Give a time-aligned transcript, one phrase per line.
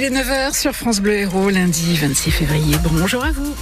[0.00, 2.76] Il est 9h sur France Bleu Héros, lundi 26 février.
[2.84, 3.52] Bonjour à vous.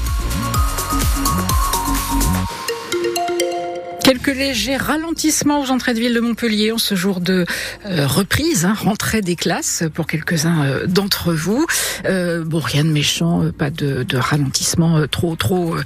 [4.27, 7.46] Quelques légers ralentissements aux entrées de ville de Montpellier en ce jour de
[7.85, 11.64] euh, reprise, hein, rentrée des classes pour quelques-uns euh, d'entre vous.
[12.07, 15.77] Euh, bon, rien de méchant, pas de, ralentissement trop, trop,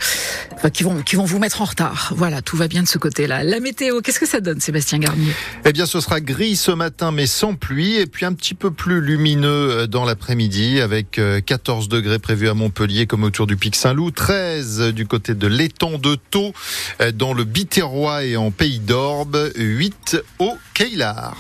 [0.73, 2.15] qui vont, qui vont vous mettre en retard.
[2.17, 3.45] Voilà, tout va bien de ce côté-là.
[3.45, 5.33] La météo, qu'est-ce que ça donne, Sébastien Garnier?
[5.67, 8.71] Eh bien, ce sera gris ce matin, mais sans pluie, et puis un petit peu
[8.71, 14.13] plus lumineux dans l'après-midi, avec 14 degrés prévus à Montpellier, comme autour du Pic Saint-Loup,
[14.13, 16.55] 13 du côté de l'étang de Thau,
[17.15, 21.37] dans le Biterrois en Pays d'Orbe, 8 au Keilar.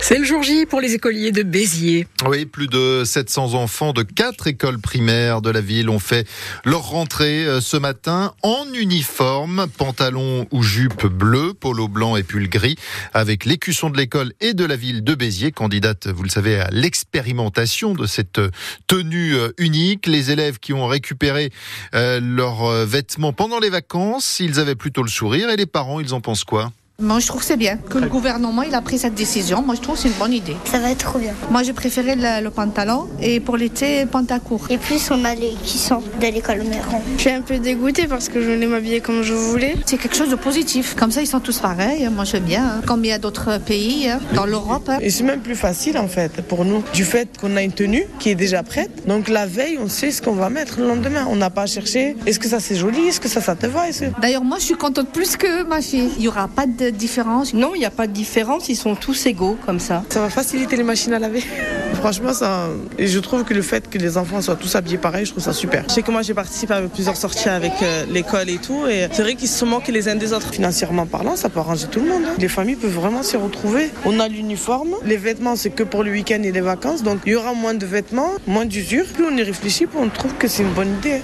[0.00, 2.06] C'est le jour J pour les écoliers de Béziers.
[2.26, 6.26] Oui, plus de 700 enfants de quatre écoles primaires de la ville ont fait
[6.64, 12.76] leur rentrée ce matin en uniforme, pantalon ou jupe bleue, polo blanc et pull gris,
[13.12, 16.70] avec l'écusson de l'école et de la ville de Béziers, candidate, vous le savez, à
[16.70, 18.40] l'expérimentation de cette
[18.86, 20.06] tenue unique.
[20.06, 21.50] Les élèves qui ont récupéré
[21.92, 26.22] leurs vêtements pendant les vacances, ils avaient plutôt le sourire et les parents, ils en
[26.22, 26.72] pensent quoi?
[27.00, 29.62] Moi, je trouve que c'est bien que le gouvernement il a pris cette décision.
[29.62, 30.56] Moi, je trouve que c'est une bonne idée.
[30.64, 31.32] Ça va être trop bien.
[31.48, 34.66] Moi, j'ai préféré le, le, pantalon et pour l'été, pantacourt.
[34.68, 37.00] Et plus on a les qui sont de l'école Méron.
[37.16, 39.76] Je suis un peu dégoûtée parce que je voulais m'habiller comme je voulais.
[39.86, 40.96] C'est quelque chose de positif.
[40.96, 42.08] Comme ça, ils sont tous pareils.
[42.08, 42.64] Moi, j'aime bien.
[42.64, 42.80] Hein.
[42.84, 44.88] Comme il y a d'autres pays hein, dans l'Europe.
[44.88, 44.98] Hein.
[45.00, 48.06] Et c'est même plus facile en fait pour nous du fait qu'on a une tenue
[48.18, 49.06] qui est déjà prête.
[49.06, 51.28] Donc la veille, on sait ce qu'on va mettre le lendemain.
[51.30, 52.16] On n'a pas à chercher.
[52.26, 53.84] Est-ce que ça c'est joli Est-ce que ça ça te va
[54.20, 56.10] D'ailleurs, moi, je suis contente plus que ma fille.
[56.18, 57.54] Il y aura pas de différence?
[57.54, 60.02] Non, il n'y a pas de différence, ils sont tous égaux comme ça.
[60.08, 61.42] Ça va faciliter les machines à laver.
[61.94, 62.68] Franchement, ça.
[62.96, 65.42] Et je trouve que le fait que les enfants soient tous habillés pareil, je trouve
[65.42, 65.84] ça super.
[65.88, 69.08] Je sais que moi j'ai participé à plusieurs sorties avec euh, l'école et tout, et
[69.12, 70.52] c'est vrai qu'ils se moquent les uns des autres.
[70.52, 72.22] Financièrement parlant, ça peut arranger tout le monde.
[72.26, 72.34] Hein.
[72.38, 73.90] Les familles peuvent vraiment s'y retrouver.
[74.04, 77.32] On a l'uniforme, les vêtements c'est que pour le week-end et les vacances, donc il
[77.32, 79.04] y aura moins de vêtements, moins d'usure.
[79.06, 81.22] Plus on y réfléchit, plus on trouve que c'est une bonne idée.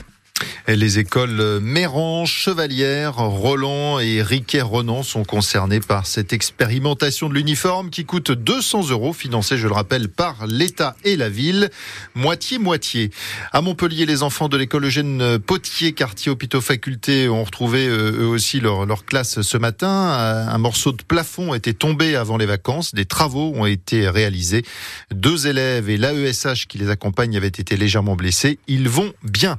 [0.67, 8.07] Les écoles Méran, Chevalière, Roland et Riquet-Renan sont concernées par cette expérimentation de l'uniforme qui
[8.07, 11.69] coûte 200 euros, financée, je le rappelle, par l'État et la ville,
[12.15, 13.11] moitié-moitié.
[13.53, 18.59] À Montpellier, les enfants de l'école Eugène Potier, quartier hôpitaux faculté, ont retrouvé eux aussi
[18.59, 19.89] leur, leur classe ce matin.
[19.89, 22.95] Un morceau de plafond était tombé avant les vacances.
[22.95, 24.65] Des travaux ont été réalisés.
[25.11, 28.59] Deux élèves et l'AESH qui les accompagne avaient été légèrement blessés.
[28.67, 29.59] Ils vont bien.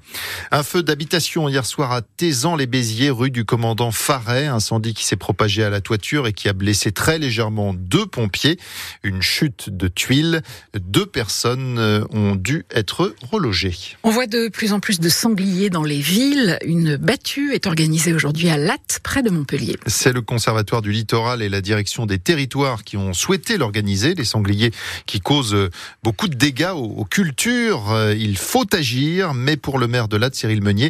[0.49, 4.45] Un feu d'habitation hier soir à Tézan-les-Béziers, rue du commandant Farret.
[4.45, 8.57] Incendie qui s'est propagé à la toiture et qui a blessé très légèrement deux pompiers.
[9.03, 10.41] Une chute de tuiles.
[10.73, 13.75] Deux personnes ont dû être relogées.
[14.03, 16.57] On voit de plus en plus de sangliers dans les villes.
[16.63, 19.75] Une battue est organisée aujourd'hui à Latte, près de Montpellier.
[19.87, 24.15] C'est le Conservatoire du littoral et la direction des territoires qui ont souhaité l'organiser.
[24.15, 24.71] Les sangliers
[25.07, 25.69] qui causent
[26.03, 28.13] beaucoup de dégâts aux cultures.
[28.17, 30.84] Il faut agir, mais pour le maire de Latte, Cyril Meunier,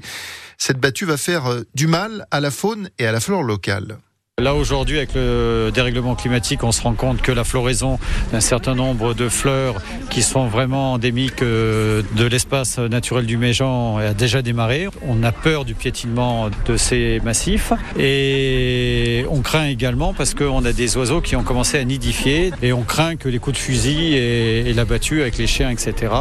[0.57, 3.97] cette battue va faire du mal à la faune et à la flore locale.
[4.41, 7.99] Là aujourd'hui avec le dérèglement climatique on se rend compte que la floraison
[8.33, 14.13] d'un certain nombre de fleurs qui sont vraiment endémiques de l'espace naturel du Méjean a
[14.13, 14.89] déjà démarré.
[15.03, 20.73] On a peur du piétinement de ces massifs et on craint également parce qu'on a
[20.73, 24.15] des oiseaux qui ont commencé à nidifier et on craint que les coups de fusil
[24.15, 26.11] et, la battue avec les chiens etc.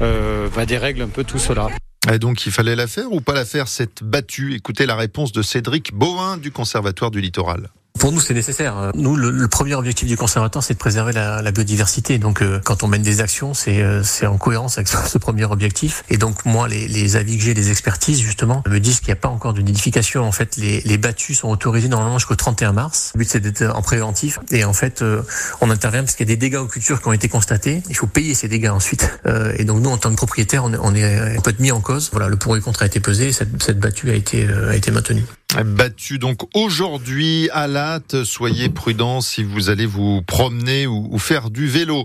[0.00, 1.68] Euh, va dérègle un peu tout cela.
[2.10, 4.54] Et donc il fallait la faire ou pas la faire cette battue?
[4.54, 7.68] Écoutez la réponse de Cédric Bohin du Conservatoire du Littoral.
[7.98, 8.92] Pour nous, c'est nécessaire.
[8.94, 12.18] Nous, le, le, premier objectif du conservatoire, c'est de préserver la, la biodiversité.
[12.18, 16.04] Donc, euh, quand on mène des actions, c'est euh, en cohérence avec ce premier objectif.
[16.08, 19.14] Et donc, moi, les, les avis que j'ai, les expertises, justement, me disent qu'il n'y
[19.14, 20.22] a pas encore de nidification.
[20.22, 23.10] En fait, les, les battues sont autorisées normalement jusqu'au 31 mars.
[23.14, 24.38] Le but, c'est d'être en préventif.
[24.52, 25.22] Et en fait, euh,
[25.60, 27.82] on intervient parce qu'il y a des dégâts aux cultures qui ont été constatés.
[27.88, 29.10] Il faut payer ces dégâts ensuite.
[29.26, 31.80] Euh, et donc, nous, en tant que propriétaire, on, est, on peut être mis en
[31.80, 32.10] cause.
[32.12, 33.32] Voilà, le pour et le contre a été pesé.
[33.32, 35.24] Cette, cette battue a été, a été maintenue.
[35.56, 38.22] Battu donc aujourd'hui à Latte.
[38.24, 42.04] Soyez prudents si vous allez vous promener ou, faire du vélo.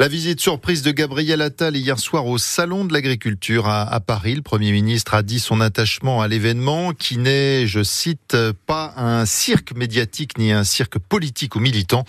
[0.00, 4.34] La visite surprise de Gabriel Attal hier soir au Salon de l'Agriculture à, à, Paris.
[4.34, 9.24] Le Premier ministre a dit son attachement à l'événement qui n'est, je cite, pas un
[9.24, 12.04] cirque médiatique ni un cirque politique ou militant.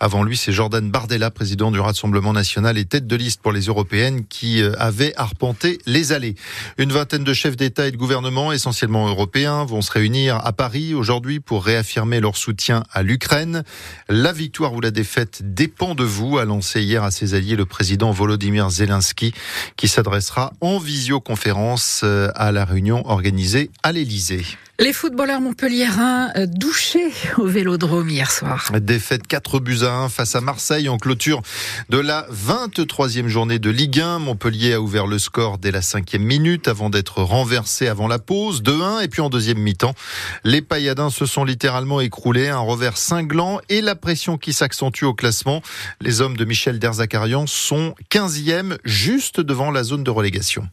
[0.00, 3.66] Avant lui, c'est Jordan Bardella, président du Rassemblement national et tête de liste pour les
[3.66, 6.34] européennes qui avait arpenté les allées.
[6.76, 10.94] Une vingtaine de chefs d'État et de gouvernement, essentiellement européens, vont se réunir à Paris
[10.94, 13.64] aujourd'hui pour réaffirmer leur soutien à l'Ukraine.
[14.08, 17.66] La victoire ou la défaite dépend de vous, a lancé hier à ses alliés le
[17.66, 19.34] président Volodymyr Zelensky,
[19.76, 22.04] qui s'adressera en visioconférence
[22.34, 24.44] à la réunion organisée à l'Élysée.
[24.80, 28.72] Les footballeurs montpelliérains euh, douchés au vélodrome hier soir.
[28.80, 31.42] Défaite 4 buts à 1 face à Marseille en clôture
[31.90, 34.18] de la 23e journée de Ligue 1.
[34.18, 38.64] Montpellier a ouvert le score dès la cinquième minute avant d'être renversé avant la pause
[38.64, 39.94] 2-1 et puis en deuxième mi-temps,
[40.42, 45.14] les pailladins se sont littéralement écroulés, un revers cinglant et la pression qui s'accentue au
[45.14, 45.62] classement.
[46.00, 50.68] Les hommes de Michel Derzakarian sont 15e juste devant la zone de relégation.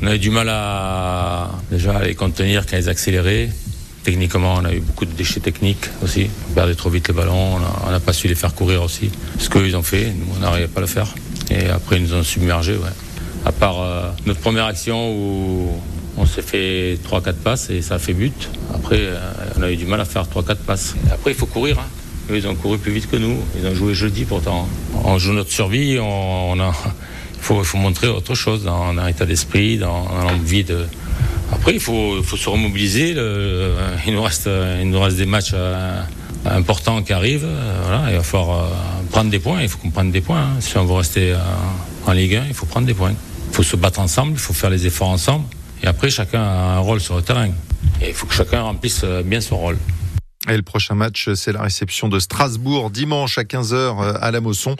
[0.00, 3.48] On a eu du mal à déjà les contenir quand ils accéléraient.
[4.04, 6.30] Techniquement, on a eu beaucoup de déchets techniques aussi.
[6.50, 9.10] On perdait trop vite le ballon, on n'a pas su les faire courir aussi.
[9.38, 11.08] Ce qu'ils ont fait, nous, on n'arrivait pas à le faire.
[11.50, 12.76] Et après, ils nous ont submergés.
[12.76, 12.90] Ouais.
[13.44, 15.80] À part euh, notre première action où
[16.16, 18.48] on s'est fait 3-4 passes et ça a fait but.
[18.72, 19.18] Après, euh,
[19.58, 20.94] on a eu du mal à faire 3-4 passes.
[21.10, 21.78] Après, il faut courir.
[21.80, 22.34] Hein.
[22.34, 23.36] ils ont couru plus vite que nous.
[23.60, 24.68] Ils ont joué jeudi pourtant.
[25.04, 26.72] On joue notre survie, on a
[27.40, 30.86] il faut, montrer autre chose dans, dans l'état d'esprit, dans, dans l'envie de.
[31.52, 33.14] Après, il faut, se remobiliser.
[33.14, 34.48] Nous reste,
[34.80, 36.02] il nous reste des matchs euh,
[36.46, 37.46] importants qui arrivent.
[37.46, 38.68] Euh, il va falloir euh,
[39.10, 39.62] prendre des points.
[39.62, 40.42] Il faut qu'on prenne des points.
[40.42, 40.60] Hein.
[40.60, 41.38] Si on veut rester euh,
[42.06, 43.14] en Ligue 1, il faut prendre des points.
[43.50, 45.44] Il faut se battre ensemble, il faut faire les efforts ensemble.
[45.82, 47.48] Et après, chacun a un rôle sur le terrain.
[48.00, 49.78] Et il faut que chacun remplisse bien son rôle.
[50.48, 54.40] Et le prochain match, c'est la réception de Strasbourg dimanche à 15h euh, à la
[54.40, 54.76] Mosson.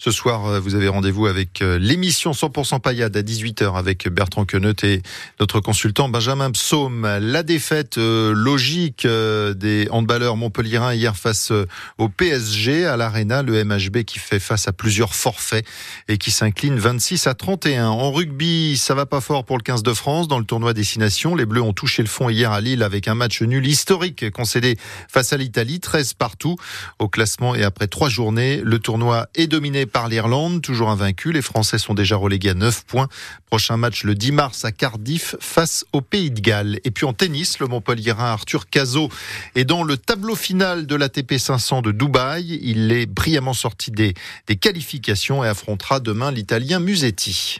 [0.00, 4.44] Ce soir, euh, vous avez rendez-vous avec euh, l'émission 100% paillade à 18h avec Bertrand
[4.44, 5.00] Queneut et
[5.38, 7.06] notre consultant Benjamin Psaume.
[7.20, 11.52] La défaite logique des handballeurs montpelliérains hier face
[11.98, 15.64] au PSG à l'Arena, le MHB qui fait face à plusieurs forfaits
[16.08, 17.86] et qui s'incline 26 à 31.
[17.86, 21.36] En rugby, ça va pas fort pour le 15 de France dans le tournoi Destination.
[21.36, 24.76] Les Bleus ont touché le fond hier à Lille avec un match nul historique concédé
[25.12, 26.56] face à l'Italie, 13 partout
[26.98, 31.32] au classement et après trois journées, le tournoi est dominé par l'Irlande, toujours invaincu.
[31.32, 33.08] Les Français sont déjà relégués à 9 points.
[33.46, 36.80] Prochain match le 10 mars à Cardiff face au Pays de Galles.
[36.84, 39.10] Et puis en tennis, le Montpellierin Arthur Cazot
[39.54, 42.58] est dans le tableau final de l'ATP 500 de Dubaï.
[42.62, 44.14] Il est brillamment sorti des,
[44.46, 47.58] des qualifications et affrontera demain l'Italien Musetti.